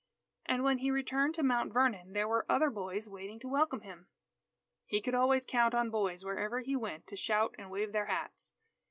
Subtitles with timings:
[0.47, 4.07] And when he returned to Mount Vernon, there were other boys waiting to welcome him.
[4.87, 8.55] He could always count on boys, wherever he went, to shout and wave their hats.